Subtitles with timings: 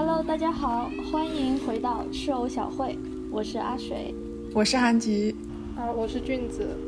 [0.00, 2.96] Hello，大家好，欢迎回到赤偶小会，
[3.32, 4.14] 我是阿水，
[4.54, 5.34] 我是韩吉，
[5.76, 6.78] 啊，我是俊子。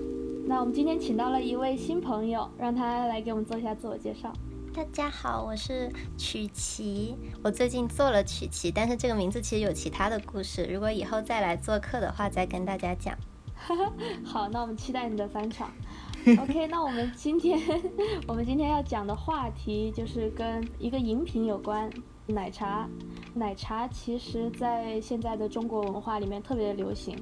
[0.46, 4.32] 那我们今天请到了一位新朋友，让他来给我们做一下自我介绍。
[4.72, 7.16] 大家好，我是曲奇。
[7.42, 10.64] 我最近做了曲奇，但是这个名字其实有其他的故事。
[10.72, 13.18] 如果以后再来做客的话，再跟大家讲。
[14.22, 15.68] 好，那我们期待你的返场。
[16.38, 17.58] OK，那我们今天
[18.28, 21.90] 我们今天要讲的话题就是跟一个饮品有关，
[22.30, 22.88] 奶茶。
[23.34, 27.16] 奶茶其实在现在的中国文化里面特别流行，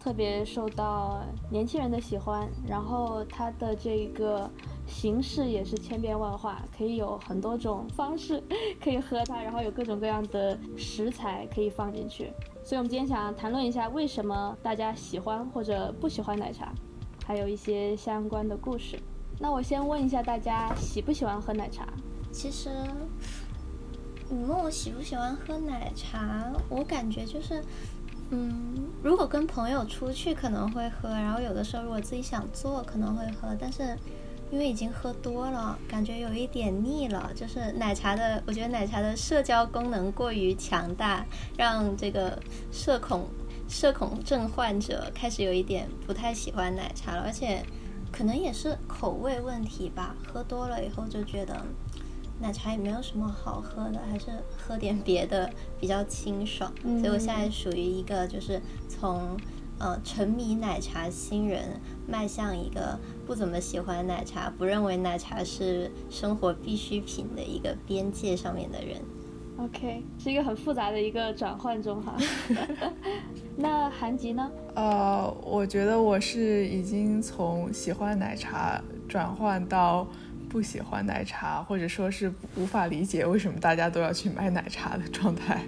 [0.00, 2.48] 特别受到年轻人的喜欢。
[2.66, 4.50] 然后它的这个。
[4.86, 8.44] 形式也是千变万化，可以有很多种方式
[8.78, 12.30] 可以喝它，然后有各种各样的食材可以放进去。
[12.62, 16.70] 所以，我们今天想谈论一下为什么大家喜欢或者不喜欢奶茶，
[17.24, 19.00] 还有一些相关的故事。
[19.38, 21.88] 那我先问一下大家喜不喜欢喝奶茶？
[22.30, 22.68] 其实，
[24.34, 27.62] 你问我喜不喜欢喝奶茶，我感觉就是，
[28.30, 33.96] 嗯，如果跟朋友出去可能会喝，然后有的时候如果自己想做可能会喝，但是。
[34.50, 37.32] 因为已经喝多了，感觉有一点腻了。
[37.34, 41.26] 就是奶茶的，我觉得奶茶的社交功能过于强大，
[41.56, 42.38] 让这个
[42.70, 43.26] 社恐
[43.68, 47.22] 社恐症患者开始有一点不太喜欢奶茶了。
[47.22, 47.64] 而且，
[48.12, 50.14] 可能也是口味问题吧。
[50.24, 51.60] 喝多了以后就觉得
[52.40, 56.72] 奶茶也没有什么好喝的，还是喝点别的比较清爽。
[56.82, 59.36] 所以我现在属于一个就是从。
[59.76, 69.00] 呃，沉迷奶茶新人迈向一个不怎么喜欢奶茶、不认为奶茶是生活必需品的一个边界上面的人。
[69.58, 72.16] OK，是一个很复杂的一个转换中哈。
[73.58, 74.48] 那韩吉呢？
[74.76, 80.06] 呃，我觉得我是已经从喜欢奶茶转换到
[80.54, 85.60] 不喜欢奶茶，或者说是无法理解为什么大家都要去买奶茶的状态。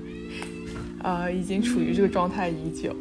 [1.02, 2.94] 呃，已经处于这个状态已久。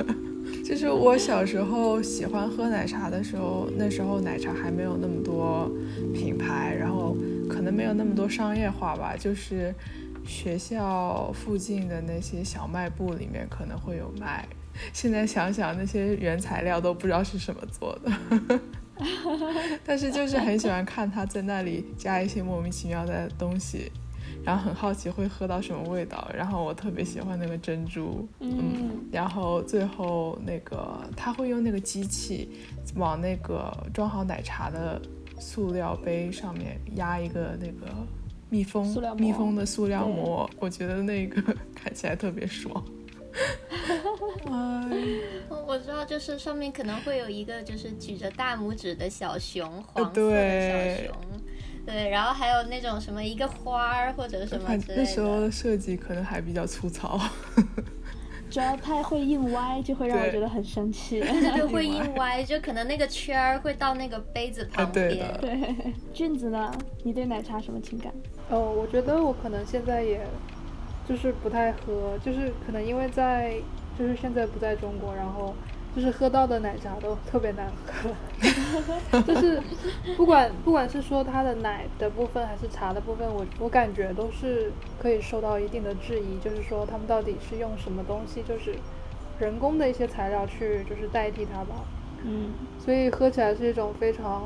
[0.62, 5.72] 就是我小时候喜欢喝奶茶的时候，那时候奶茶还没有那么多
[6.12, 7.16] 品牌，然后
[7.48, 9.16] 可能没有那么多商业化吧。
[9.18, 9.74] 就是
[10.26, 14.46] 学校附近的那些小卖部里面可能会有卖。
[14.92, 18.60] 现在想想，那些原材料都不知道是什么做的，
[19.84, 23.90] 但是就是很喜欢看他在那里加一些莫名其妙的东西。
[24.44, 32.48] 然后很好奇会喝到什么味道，然后我特别喜欢那个珍珠，嗯，然后最后那个他会用那个机器
[32.96, 35.00] 往那个装好奶茶的
[35.38, 37.94] 塑料杯上面压一个那个
[38.50, 38.84] 密封
[39.16, 41.40] 密封的塑料膜，我觉得那个
[41.72, 42.84] 看起来特别爽。
[44.44, 44.90] 我
[45.82, 51.14] 知道，就是上面可能会有一个就是举着大拇指的小熊，黄色的小熊。
[51.84, 55.02] 对，然后还有那种什么一个花儿或者什么之类的。
[55.02, 57.20] 那时候的设计可能还比较粗糙，
[58.48, 61.20] 主要太会印歪，就会让我觉得很生气。
[61.56, 65.18] 就会印歪，就可能那个圈儿会到那个杯子旁边。
[65.40, 65.74] 对，
[66.14, 66.72] 俊子呢？
[67.02, 68.12] 你对奶茶什么情感？
[68.48, 70.24] 哦，我觉得我可能现在也，
[71.08, 73.54] 就是不太喝，就是可能因为在，
[73.98, 75.54] 就是现在不在中国，然后。
[75.94, 79.60] 就是喝到的奶茶都特别难喝， 就是
[80.16, 88.74] 不管不管是说它的奶的部分还是茶的部分，我我感觉都是可以受到一定的质疑，就是说他们到底是用什么东西，就是
[89.38, 91.84] 人工的一些材料去就是代替它吧。
[92.24, 94.44] 嗯，所以喝起来是一种非常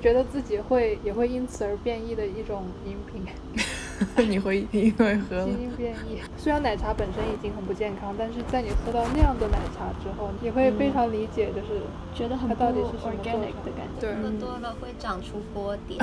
[0.00, 3.26] 觉得自己会也会因此而变异的一种饮品。
[4.28, 11.82] 你会因为喝基因变异，虽然奶茶本身已经很不健康，但是在你喝到那样的奶茶之后，你会非常理解，就是
[12.14, 14.00] 觉得很它到底是什么 organic 的感觉。
[14.00, 15.98] 对，喝多了会长出波点。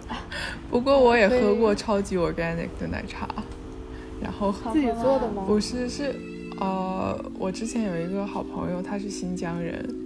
[0.70, 3.28] 不过我也喝过超级 organic 的奶茶，
[4.20, 5.44] 然后自己做的吗？
[5.46, 6.14] 不是，是
[6.58, 10.05] 呃，我之前有一个好朋友，他是新疆人。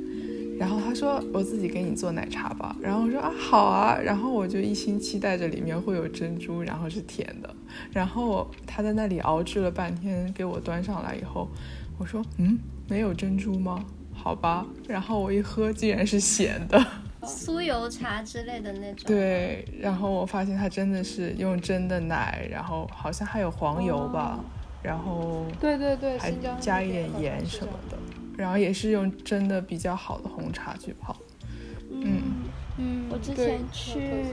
[0.61, 7.49] 然后他说：“我自己给你做奶茶吧。”然后我说：“啊，好啊。”然后我就一心期待着里面会有珍珠，然后是甜的。
[7.91, 11.49] 然后他在那里熬制了半天，给我端上来以后，
[11.97, 12.59] 我说：“嗯，
[12.89, 13.83] 没有珍珠吗？
[14.13, 16.79] 好吧。”然后我一喝，竟然是咸的，
[17.23, 19.07] 酥油茶之类的那种。
[19.07, 24.39] 对，然后我发现他真的是用真的奶，然后好像还有黄油吧，
[24.83, 26.31] 然后对对对，还
[26.61, 27.97] 加一点盐什么的。
[28.41, 31.15] 然后也是用真的比较好的红茶去泡，
[31.91, 32.23] 嗯
[32.79, 34.25] 嗯，我之前去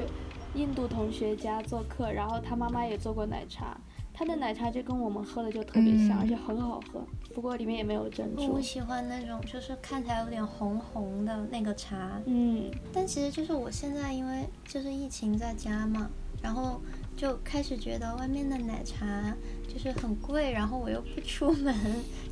[0.54, 3.78] 印度同学家做客，然后他妈妈也做过奶茶，
[4.14, 6.22] 他的奶茶就跟我们喝的就特别像，嗯。
[6.22, 7.06] 而且很好喝。
[7.36, 8.54] 不过里面也没有珍珠。
[8.54, 8.62] 我。
[8.62, 16.10] 喜欢那种就是看起来有点红红的那个茶，嗯，但其实就是我现在因为就是疫情在家嘛，
[16.42, 16.82] 然后
[17.18, 19.36] 就开始觉得外面的奶茶
[19.68, 21.76] 就是很贵，然后我又不出门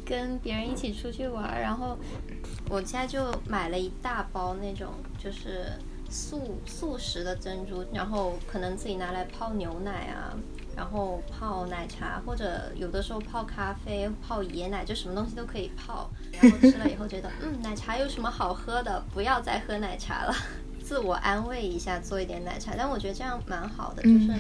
[0.05, 1.97] 跟别人一起出去玩儿，然后
[2.69, 5.65] 我现在就买了一大包那种就是
[6.09, 10.37] 速速食的珍珠，然后可能自己拿来泡牛奶啊。
[10.77, 16.09] 然后泡奶茶，或者有的时候泡咖啡、泡椰奶，就什么东西都可以泡。
[16.33, 19.01] 然后吃了以后觉得，嗯，奶茶有什么好喝的？
[19.13, 20.35] 不要再喝奶茶了。
[20.83, 24.33] 自我安慰一下，做一点奶茶，但我觉得这样蛮好的，就是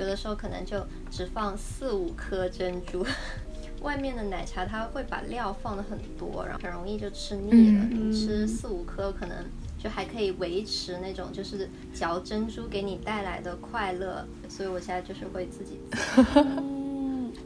[0.00, 3.04] 有的时候可能就只放四五颗珍珠，
[3.82, 7.84] 外面的奶茶它会把料放的很多，然后很容易就吃腻了。
[7.90, 9.36] 嗯你吃四五颗可能
[9.78, 15.78] 就还可以维持那种就是嚼珍珠给你带来的快乐，所以我现在就是会自己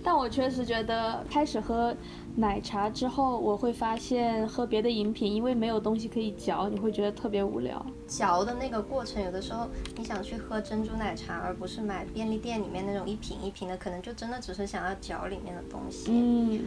[0.06, 1.96] 但我确实觉得开始喝
[2.36, 7.84] 奶茶之后，我会发现喝别的饮品，因为没有东西可以嚼，你会觉得特别无聊。
[8.06, 9.66] 嚼的那个过程，有的时候
[9.96, 16.10] 你想去喝珍珠奶茶，而不是买便利店里面那种一瓶一瓶的，可能就真的只是想要嚼里面的东西。
[16.12, 16.60] 嗯，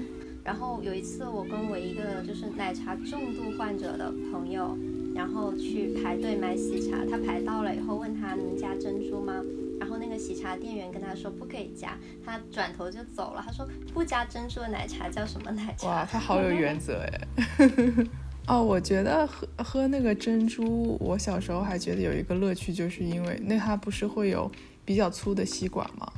[0.43, 4.75] 然后有一次，我跟我一个就是奶茶重度患者的朋友，
[5.13, 9.43] 然后去排队买喜茶，他排到了以后问他能加珍珠吗？
[9.79, 13.44] 然后那个喜茶店员跟他说不可以加，他转头就走了。
[13.45, 17.68] 他说不加珍珠的奶茶叫什么奶茶哇，他好有原则哎。
[18.47, 24.50] 哦，我觉得喝喝那个珍珠，我小时候还觉得有一个乐趣，就是因为那它不是会有
[24.85, 26.09] 比较粗的吸管嘛，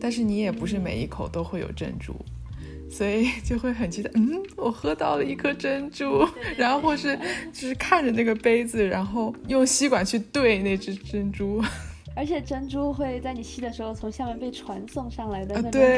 [0.00, 2.12] 但是你也不是每一口都会有珍珠，
[2.90, 6.26] 所以就会很期待，嗯，我喝到了一颗珍珠，
[6.56, 7.16] 然后或是
[7.52, 11.62] 就是看着那个杯子，然后用吸管去兑那只珍珠，
[12.16, 15.90] 而且珍珠会在你吸的时候从下面被传送上来的啊那种感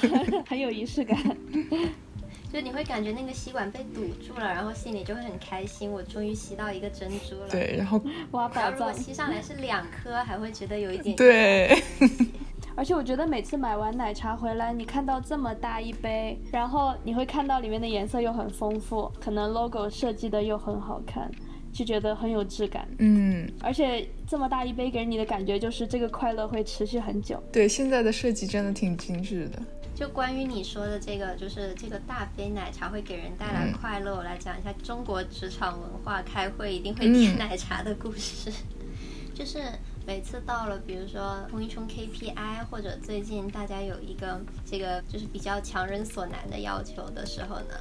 [0.00, 1.16] 觉， 很有仪式感。
[2.52, 7.48] 就你会感觉那个吸管被堵住了，然后心里就会很开心，我终于吸到一个珍珠了。。
[7.50, 7.98] 对，然后
[8.32, 8.92] 挖宝然后如果。
[8.92, 11.82] 吸上来是两颗，还会觉得有一点对，
[12.76, 21.30] 而且我觉得每次买完奶茶回来，你看到这么大一杯，然后你会看到里面的颜色又很丰富，可能 logo 设计的又很好看，
[21.72, 22.86] 就觉得很有质感。
[22.98, 27.42] 嗯，而且这么大一杯给人你的感觉就是这个快乐会持续很久。
[27.50, 29.58] 对，现在的设计真的挺精致的。
[29.94, 38.50] 就关于你说的这个，就是这个大杯奶茶会给人带来快乐，我来讲一下中国职场文化开会一定会点嗯奶茶的故事。
[39.34, 39.60] 就是
[40.06, 47.74] 每次到了，比如说冲一冲 KPI，或者最近大家有一个这个就是比较强人所难的要求的时候呢，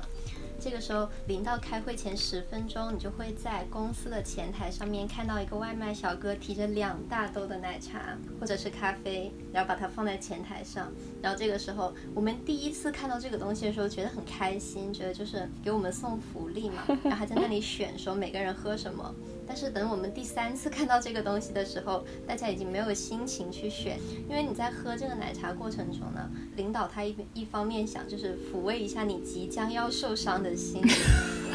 [0.61, 10.91] 这个时候临到开会前十分钟，你就会在公司的前台上面看到一个外卖小哥提着两大兜的奶茶或者是咖啡，然后把它放在前台上。
[11.19, 19.15] 然后这个时候，我们第一次看到这个东西的时候，觉得很开心，觉得就是给我们送福利嘛，然后还在那里选说每个人喝什么。
[19.53, 23.99] 但是等我们第三次看到这个东西的时候，大家已经没有心情去选，
[24.29, 30.81] 因为你在喝这个奶茶过程中呢，领导他一一方面想就是抚慰一下你即将要受伤的心，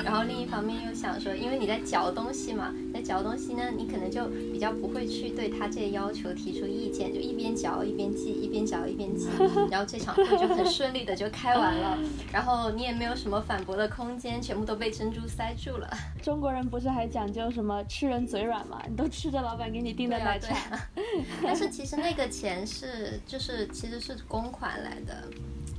[0.05, 9.29] 然后另一方面又想说，因为你在嚼东西嘛，在嚼东西呢，你可能就比较不会去对他这些要求提出意见，就一边嚼一边记，一边嚼一边记，
[9.71, 11.99] 然后这场会就很顺利的就开完了，
[12.33, 15.89] 然后你也没有什么反驳的空间，全部都被珍珠塞住了。
[16.23, 18.83] 中国人不是还讲究什么吃人嘴软嘛？
[18.89, 20.57] 你都吃着老板给你订的奶茶，
[21.43, 25.25] 但是其实那个钱是就是其实是公款来的，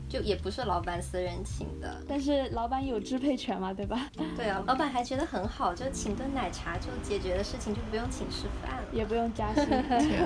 [0.09, 2.01] 就也不是老板私人请的。
[2.07, 4.09] 但是老板有支配权嘛，对吧？
[4.35, 8.83] 对啊，老板还觉得很好，就请顿奶茶就解决的事情，就不用请吃饭了。
[8.91, 9.65] 也不用加薪。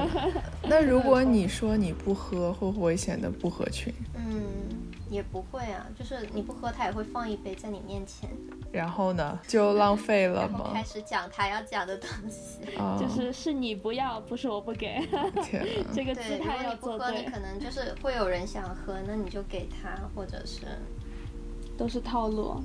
[0.63, 3.91] 那如果你说你不喝，会不会显得不合群？
[4.15, 8.29] 嗯，也不会啊，就是你不喝，他也会放一杯在你面前，
[8.71, 10.83] 然后呢，就浪费了吗然后开？
[10.83, 12.75] 始讲他要讲的东西。
[12.77, 15.05] 啊，就是是你不要，不是我不给，
[15.93, 20.61] 这个姿对，如态果你不喝，要做对你，可能就是会有人想喝，那你就给他，或者是
[21.77, 22.63] 都是套路。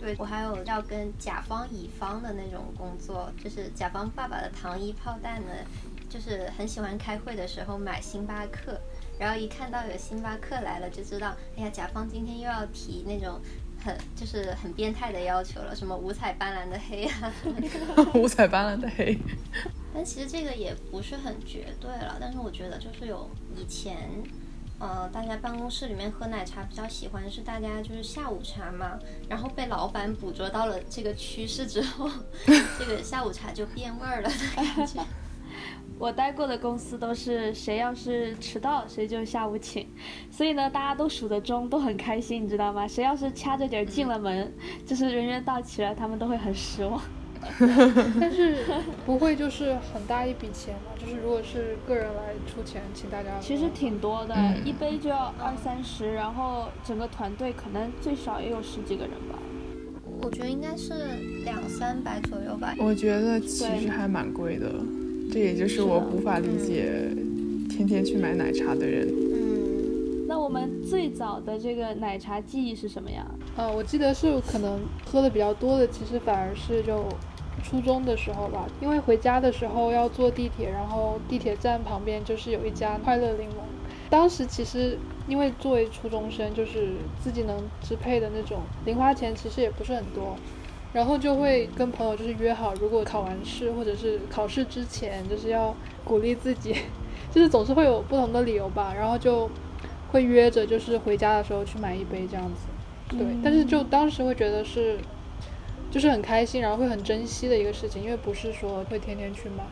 [0.00, 5.50] 对我还有要跟甲方乙方的那种工作，就是甲方爸爸的糖衣炮弹呢，
[6.08, 8.80] 就是很喜欢开会的时候买星巴克，
[9.18, 13.40] 然后一看到有星巴克来了，就知道，哎呀，甲方今天又要提那种
[13.84, 17.32] 很就是很变态的要求了，什么五彩斑斓的黑啊。
[18.14, 19.18] 五彩斑斓的黑。
[19.92, 23.96] 但其实这个也不是很绝对了，但是我觉得就是有以前，
[24.78, 28.98] 呃，大家办公室里面喝奶茶比较喜欢是大家就是下午茶嘛，
[29.28, 32.08] 然后被老板捕捉到了这个趋势之后，
[32.78, 35.02] 这个下午茶就变味儿了的感觉。
[35.98, 39.86] 我待过的公司都是谁要是迟到谁就下午请，
[40.30, 42.86] 所以呢大家都数得钟，都很开心，你知道吗？
[42.86, 44.52] 谁要是掐着点进了门，
[44.86, 47.00] 就是人员到齐了，他们都会很失望。
[48.20, 48.64] 但是
[49.06, 50.90] 不会就是很大一笔钱嘛？
[50.98, 59.38] 就是如果是个人来出钱，请大家其实挺多的，嗯一杯就要二三十，然后整个团队可能最少也有十几个人吧。
[60.20, 60.92] 我觉得应该是
[61.44, 62.74] 两三百左右吧。
[62.76, 64.68] 我觉得其实还蛮贵的，
[65.30, 66.90] 这也就是我无法理解
[67.68, 69.06] 天天去买奶茶的人。
[69.08, 73.26] 嗯，那我们最早的这个奶茶记忆是什么呀？
[73.56, 77.04] 呃，我记得是可能喝的比较多的，其实反而是就
[77.62, 83.62] 初中的时候吧，因为回家的时候要坐地铁，然后地铁站旁边就是有一家快乐柠檬。
[84.10, 84.96] 当时其实
[85.28, 86.92] 因为作为初中生，就是
[87.22, 90.34] 自己能支配的那种零花钱其实也不是很多，
[90.92, 96.74] 然后就会跟朋友就是约好，如果考完试或者是考试之前，就是要鼓励自己，
[97.30, 99.50] 就是总是会有不同的理由吧，然后就
[100.10, 103.16] 会约着就是回家的时候去买一杯这样子。
[103.16, 104.98] 对，但是就当时会觉得是，
[105.90, 109.64] 就是很开心，然后会很珍惜的一个事情，因为不是说会天天去买。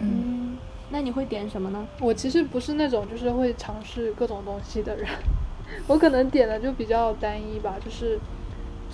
[0.00, 0.58] 嗯，嗯，
[0.90, 1.86] 那你会点什么呢？
[2.00, 5.08] 我其实不是那种就是会尝试各种东西的人，
[5.88, 8.18] 我可能点的就比较单一吧，就是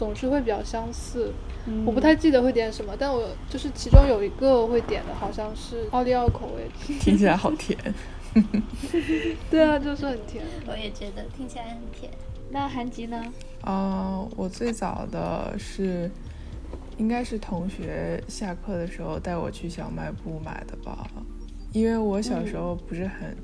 [0.03, 1.33] 总之会比较相似。
[1.65, 6.69] 嗯我不太记得会点什么，但我就是其中有一个会点的，好像是奥利奥口味。
[6.99, 7.79] 听起来好甜。
[9.49, 10.45] 对啊，就是很甜。
[10.67, 12.11] 我也觉得听起来很甜。
[12.51, 13.23] 那韩吉呢？
[13.65, 16.11] 嗯，我最早的是
[16.97, 21.07] 应该是同学下课的时候带我去小卖部买的吧，
[21.73, 23.37] 因为我小时候不是很、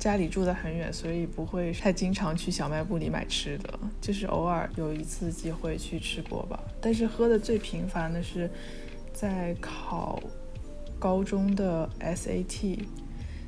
[0.00, 6.58] 家里住得很远，所以不会太经常去小卖部里买吃的，就是偶尔有一次机会去吃过吧。
[6.80, 8.50] 但是喝的最频繁的是
[9.12, 10.20] 在考
[10.98, 12.80] 高中的 SAT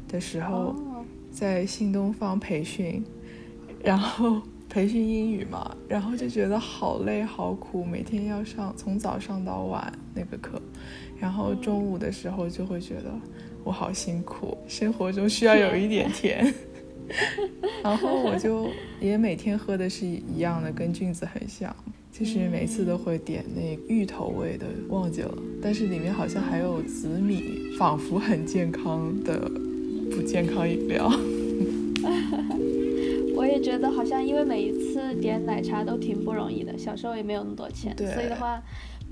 [0.06, 0.54] 的时候。
[0.54, 3.02] 哦，在新东方培训，
[3.82, 10.60] 然后培训英语嘛，然后就觉得好累好苦，每天要上从早上到晚那个课，
[11.18, 13.10] 然后中午的时候就会觉得
[13.64, 16.52] 我好辛苦，生活中需要有一点甜。
[17.82, 18.68] 然后我就
[19.00, 21.74] 也每天喝的是一样的，跟菌子很像，
[22.10, 27.42] 就是每次都会点那芋头味的，忘记了，但是里面好像还有紫米，
[27.78, 29.50] 仿佛很健康的
[30.10, 31.10] 不健康饮料。
[33.34, 38.62] 我也觉得好像因为每一次点奶茶都挺不容易的，小时候也没有那么多钱，所以的话，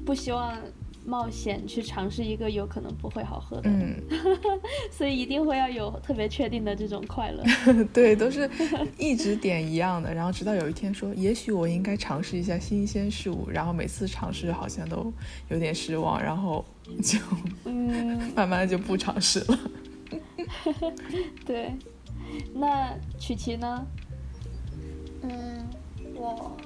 [0.07, 0.57] 不希望
[1.05, 3.97] 冒险去尝试一个有可能不会好喝的，嗯，
[4.93, 7.43] 所以一定会要有特别确定的这种快乐。
[7.93, 8.49] 对，都是
[8.99, 15.13] 一直点一样的，然后直到有一天说，也许我应该尝试一下新鲜事物，然后每次尝试好像都
[15.49, 16.65] 有点失望，然后
[17.03, 17.19] 就
[17.65, 19.59] 嗯， 慢慢的就不尝试了。
[21.47, 21.73] 对。
[22.55, 23.87] 那曲奇呢？
[25.23, 25.67] 嗯，
[26.15, 26.57] 我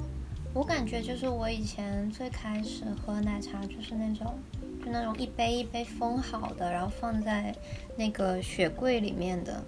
[0.55, 4.39] 我感觉就是我以前最开始喝奶茶就是那种，
[4.85, 7.53] 就那种一杯一杯封好的，然后放在
[7.97, 9.65] 那个雪柜里面的，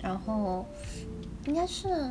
[0.00, 0.64] 然后
[1.46, 2.10] 应该是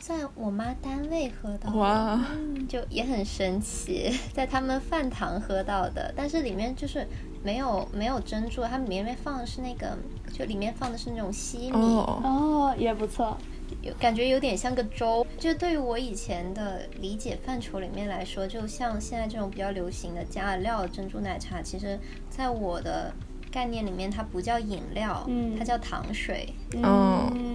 [0.00, 1.76] 在我妈单位喝到的。
[1.76, 2.24] 哇，
[2.66, 7.06] 就也很神奇， 在他们饭堂喝到的，但是里面就是
[7.44, 9.98] 没有没有珍珠，它里面放的是那个，
[10.32, 13.36] 就里面放的是那种西米，哦，哦，也不错。
[13.82, 15.26] 有感觉有点像个粥。
[15.38, 21.98] 就对于我以前的理解范畴里面来说，就像现在这种比较流行的加了料珍珠奶茶，其实
[22.30, 23.12] 在我的
[23.50, 26.54] 概念里面，它不叫饮料，嗯它叫糖水。
[26.72, 27.51] 嗯，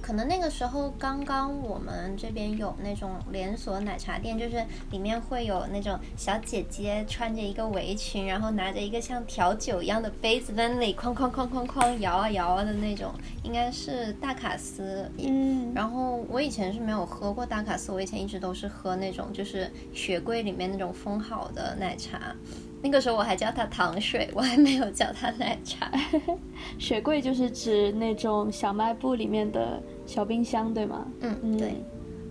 [0.00, 13.12] 可能那个时候刚刚我们这边有那种连锁奶茶店，就是里面会有那种小姐姐穿着一个围裙，然后拿着一个像调酒一样的杯子在那里哐哐哐哐哐摇啊摇啊的那种，
[13.42, 15.10] 应该是大卡斯。
[15.18, 22.34] 嗯，然后我以前是没有喝过大卡斯，我以前一直都是喝那种就是雪柜里面那种封好的奶茶。
[22.82, 25.90] 那个时候我还叫它糖水，我还没有叫它奶茶。
[26.78, 31.06] 雪柜就是指那种小卖部里面的小冰箱，对吗？
[31.20, 31.74] 嗯，嗯对。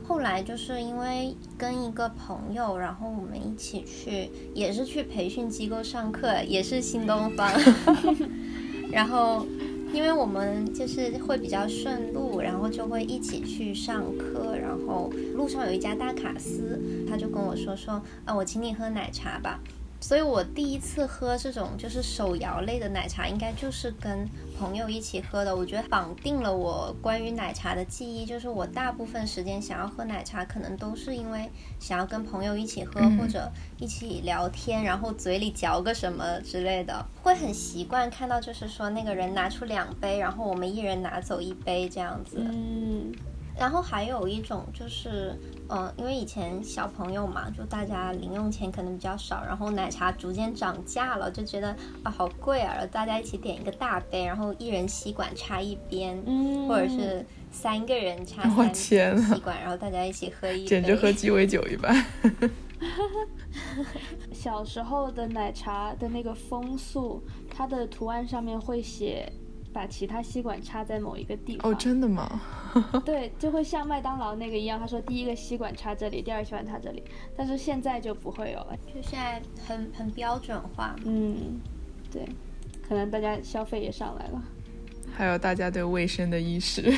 [0.08, 7.51] 后来就是因为跟一个朋友，然后我们一起去，也是去培训机构上课，也是新东方。
[8.89, 9.46] 然后，
[9.92, 14.56] 因为我们就是会比较顺路，然后就会一起去上课。
[14.56, 19.60] 然后路上有一家大卡司，他就跟我说说啊，我请你喝奶茶吧。
[20.00, 25.56] 所以我第一次喝这种就是手摇类的奶茶，应该就是跟朋友一起喝的。
[25.56, 31.50] 我觉得绑定了我关于奶茶的记忆，就是我大部分时间想要喝奶茶，可能都是因为
[31.80, 42.38] 想要跟朋友一起喝，或者一起聊天，然后嘴里嚼个什么之类的，会很习惯看到就是说那个人拿出两杯，然后我们一人拿走一杯这样子。
[42.39, 43.12] 嗯。
[43.59, 45.35] 然后还有一种就是，
[45.69, 58.95] 嗯，因为以前小朋友嘛，就大家零用钱可能比较少，然后奶茶逐渐涨价了，就觉得啊好贵啊，然后大家一起点一个大杯，然后一人吸管插一边，嗯，或者是三个人插三吸
[59.43, 62.05] 管，然后大家一起喝一杯， 简直喝鸡尾酒一般。
[64.31, 69.31] 小时候的奶茶的那个风速，它的图案上面会写。
[69.73, 72.41] 把其他吸管插在某一个地方哦，真的吗？
[73.05, 77.03] 对，就会像麦当劳那个一样，他说第一个吸管插这里，第二个吸管插这里，
[77.36, 80.96] 但是现在就不会有了，就现在很很标准化。
[81.05, 81.60] 嗯，
[82.12, 82.27] 对，
[82.88, 84.41] 可能大家消费也上来了，
[85.13, 86.98] 还有大家对卫生的意识，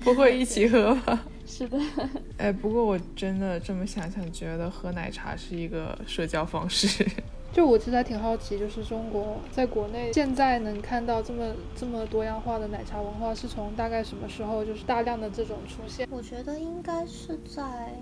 [0.00, 1.24] 不会一起喝吧？
[1.46, 1.78] 是的。
[2.38, 7.06] 哎，不过我真的这么想想，觉得喝奶茶是一个社交方式。
[7.52, 16.08] 就我其实还挺好奇，就是中国在国内现在能看到这么这么多样化的奶茶文化，是从大概什么时候就是大量的这种出现？
[16.10, 17.92] 我觉得应该是在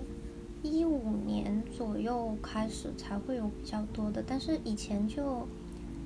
[0.61, 5.47] 一五年左右开始才会有比较多的，但是以前就。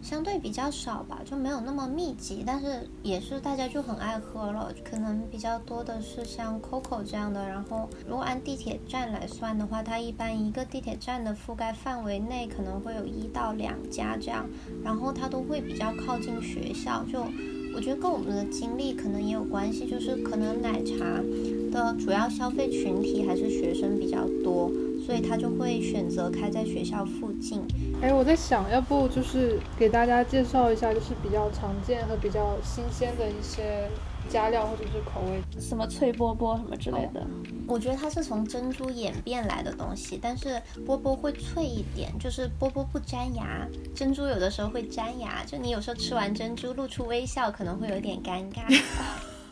[0.04, 4.70] 相对比较少吧，就没有那么密集，但是也是大家就很爱喝了。
[4.84, 14.46] 可能比较多的是像 COCO 这样的，然后如果按地铁站来算的话，它一般一个地铁站的覆盖范围内可能会有一到两家这样，
[14.84, 17.02] 然后它都会比较靠近学校。
[17.06, 17.26] 就
[17.74, 21.24] 我觉得跟我们的经历可能也有关系，就是可能奶茶
[21.72, 24.70] 的主要消费群体还是学生比较多。
[25.06, 27.62] 所以他就会选择开在学校附近。
[28.04, 33.90] 哎，我在想，要不就是给大家介绍一下，就是比较常见和比较新鲜的一些
[34.28, 37.26] 加料或者是口味，什么脆波波什么之类的。
[37.66, 48.68] 我觉得它是从珍珠演变来的东西，但是波波会脆一点，就是波波不粘牙，珍珠有的时候会粘牙，就你有时候吃完珍珠露出微笑，可能会有点尴尬。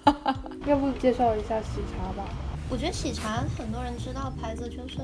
[0.68, 2.28] 要不介绍一下喜茶吧？
[2.70, 5.00] 我觉得喜茶很多人知道牌子，就是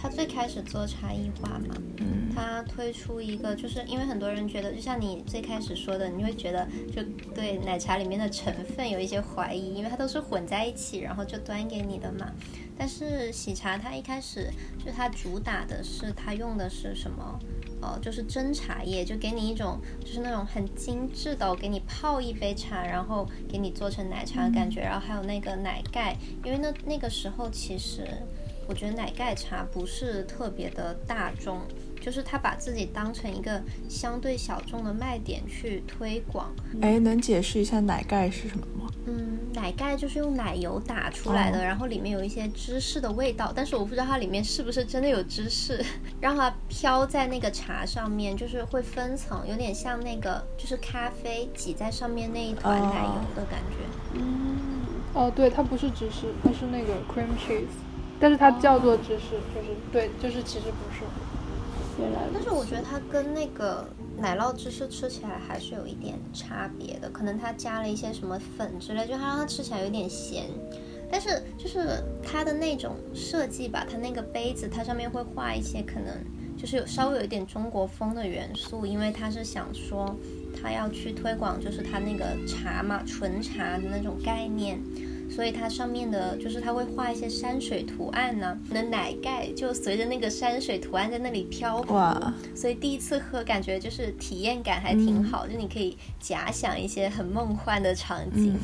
[0.00, 1.74] 它最开始做差异化嘛。
[1.98, 2.30] 嗯。
[2.34, 7.02] 它推出一个，就是因为很多人觉得，就像你最开始说的，你会觉得就
[7.34, 12.30] 对奶茶里面的成分有一些怀疑，因为它都是混在一起，然后就端给你的嘛。
[12.78, 14.48] 但是喜茶它一开始
[14.82, 17.38] 就它主打的是它用的是什么？
[17.82, 28.06] 哦，就是真茶叶，就给你一种就是那种很精致的，给你泡一杯茶，然后给你做成奶茶的感觉，然后还有那个奶盖，因为那那个时候其实
[28.70, 31.60] 我觉得奶盖茶不是特别的大众。
[32.00, 36.50] 就是他把自己当成一个相对小众的卖点去推广。
[36.80, 38.90] 哎，能解释一下奶盖是什么吗？
[39.04, 45.84] 嗯，奶盖就是用奶油打出来的，然后里面有一些芝士的味道，但是我不知道它里面是不是真的有芝士，
[46.22, 53.76] 让它飘在那个茶上面，就是会分层，有点像那个就是咖啡挤在上面那一团奶油的感觉。
[54.14, 54.56] 嗯，
[55.12, 57.66] 哦，对，它不是芝士，它是那个 cream cheese，
[58.20, 61.02] 但是它叫做芝士，就是对，就是其实不是。
[61.98, 70.44] 原来但是我觉得它跟那个奶酪芝士吃起来还是有一点差别的，可能它加了一些什么粉之类，就它让它吃起来有点咸。
[71.10, 76.14] 但是就是它的那种设计吧，它那个杯子它上面会画一些可能
[76.56, 80.14] 就是有稍微有一点中国风的元素，因为它是想说
[80.62, 84.80] 它要去推广就是它那个茶嘛，纯茶的那种概念。
[85.30, 91.94] 所以它上面的就是它会画一些山水图案呢，的奶盖就随着那个山水图案在那里飘浮，
[92.54, 98.58] 所以第一次喝感觉就是体验感还挺好，就你可以假想一些很梦幻的场景。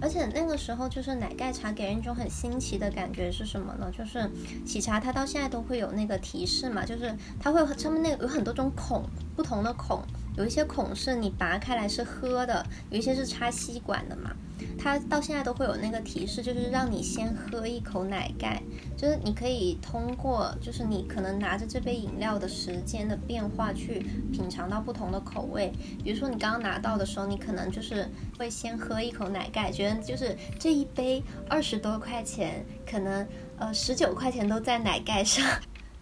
[0.00, 3.90] 而且那个时候就是奶盖茶给人一种很新奇的感觉是什么呢？
[3.96, 4.28] 就是
[4.66, 9.02] 喜茶它到现在都会有那个提示嘛，就是它会上面那个有很多种孔，
[9.34, 10.02] 不同的孔，
[10.36, 14.30] 有一些孔是你拔开来是喝的，有一些是插吸管的嘛。
[14.78, 18.62] 它到现在都会有那个提示，就是让你先喝一口奶盖，
[18.96, 24.00] 就是你可以通过，就是你可能拿着这杯饮料的时间的变化去
[24.32, 25.72] 品尝到不同的口味。
[26.02, 33.26] 比如说你刚刚拿到的时候，你可能就是会先喝一口奶盖，觉得就是这一杯二十多块钱，可能
[33.58, 35.44] 呃十九块钱都在奶盖上。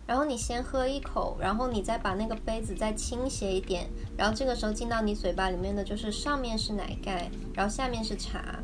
[0.06, 8.58] 然后你先喝一口，然后你再把那个杯子再倾斜一点，然后这个时候进到你嘴巴里面的就是上面是奶盖，然后下面是茶，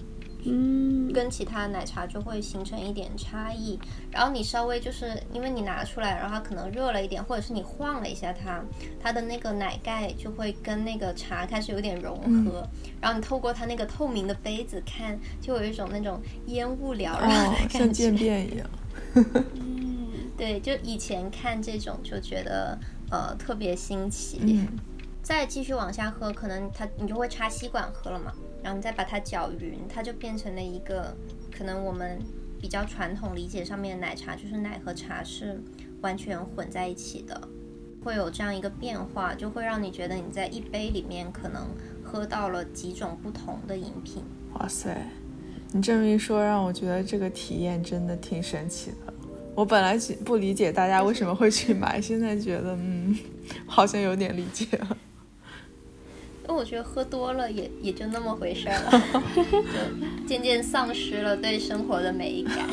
[0.45, 3.79] 嗯，跟其他奶茶就会形成一点差异。
[4.11, 8.63] 然后你稍微就是因为你拿出来，然后它可能热了一点，或者是你晃了一下它，
[9.01, 12.67] 它的那个奶盖就会跟那个茶开始有点融合。
[13.01, 18.15] 然后你透过它那个透明的杯子看，就有一种那种烟雾缭绕的哦，感像渐。
[18.15, 18.69] 变一样。
[20.39, 22.79] 嗯，对，就以前看这种就觉得
[23.11, 24.39] 呃特别新奇。
[24.43, 24.67] 嗯
[25.21, 31.15] 再继续往下喝，可能它你就会插吸管喝了嘛，然后你再把它搅匀，它就变成了一个
[31.53, 32.19] 可能我们
[32.59, 35.61] 比较传统理解上面的奶茶，就是奶和茶是
[36.01, 37.39] 完全混在一起的，
[38.03, 41.69] 会有这样一个变化，就会让你觉得你在一杯里面可能
[42.03, 44.25] 喝到了几种不同的饮品。
[44.55, 44.97] 哇塞，
[45.73, 49.13] 你这么一说，让我觉得这个体验真的挺神奇的。
[49.59, 53.19] 我本来只不理解大家为什么会去买，现在觉得嗯，
[53.67, 54.97] 好像有点理解了。
[56.47, 58.93] 因为我觉得喝多了也也就那么回事儿了，
[59.35, 62.55] 就渐渐丧失了对生活的美感。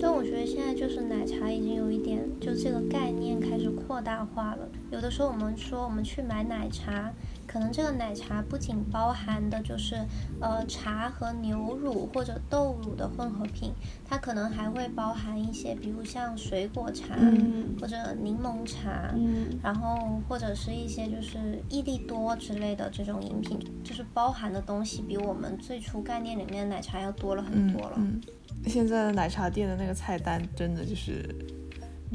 [0.00, 4.66] 但我觉得现在就是奶茶已经有一点，就这个概念开始扩大化了。
[4.90, 7.12] 有的时候我们说我们去买奶茶，
[7.46, 9.96] 可能这个奶茶不仅包含的就是
[10.40, 13.72] 呃茶和牛乳或者豆乳的混合品，
[14.04, 27.94] 它可能还会包含一些，比如像水果茶、嗯或者柠檬茶，嗯然后或者是一些就是益力多之类的这种饮品，就是包含的东西比我们最初概念里面的奶茶要多了很嗯多了。
[27.96, 28.20] 嗯，
[28.66, 31.34] 现在的奶茶店的那个菜单真的就是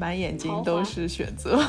[0.01, 1.63] 满眼睛都是选择。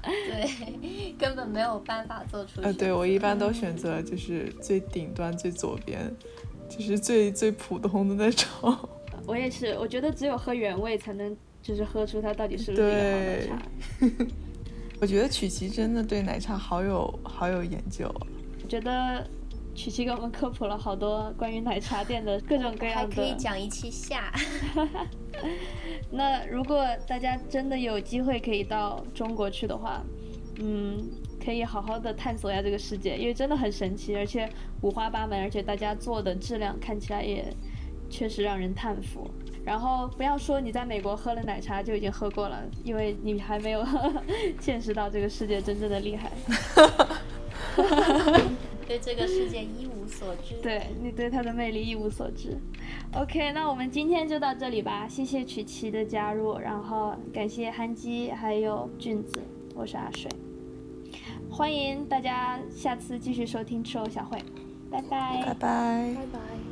[0.00, 6.08] 对，根本没有办法做出呃，对我一般都选择就是最顶端最左边，
[6.68, 8.78] 就是最最普通的那种。
[9.26, 14.26] 我也是，我觉得只有喝原味才能就是喝出它到底是不是一个好奶对茶。
[15.02, 18.08] 我觉得曲奇真的对奶茶好有好有研究。
[18.62, 19.26] 我觉得
[19.74, 23.16] 曲奇给我们科普了好多关于奶茶店的各种各样的。
[23.16, 24.32] 可以讲一期下。
[26.10, 30.02] 那如果大家真的有机会可以到中国去的话，
[30.58, 31.08] 嗯，
[31.42, 34.46] 可以好好的探索一下这个世界，因为真的很神奇，而且
[34.82, 37.46] 五花八门，而且大家做的质量看起来也
[38.10, 39.30] 确实让人叹服。
[39.64, 43.86] 然后不要说你在美国喝了奶茶就已经喝过了，因为你还没有
[44.58, 46.30] 见识到这个世界真正的厉害。
[48.90, 50.56] 对这个世界一无所知。
[50.60, 52.58] 对你对他的魅力一无所知。
[53.14, 59.40] OK，那我们今天就到这里吧，谢谢曲奇的加入，然后感谢憨鸡还有俊子，
[59.76, 60.28] 我是阿水，
[61.48, 64.42] 欢迎大家下次继续收听吃货小会，
[64.90, 66.69] 拜拜拜拜拜拜。